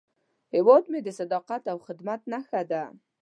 هیواد 0.53 0.83
مې 0.91 0.99
د 1.03 1.09
صداقت 1.19 1.63
او 1.71 1.77
خدمت 1.87 2.21
نښه 2.31 2.61
ده 2.71 2.83